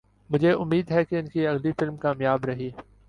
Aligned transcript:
مجھے 0.29 0.51
امید 0.53 0.91
ہے 0.91 1.03
کہ 1.05 1.15
ان 1.15 1.27
کی 1.27 1.45
اگلی 1.47 1.71
فلم 1.79 1.97
کامیاب 1.97 2.45
رہی 2.45 2.69